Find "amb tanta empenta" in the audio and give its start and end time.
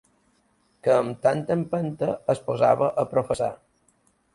1.01-2.11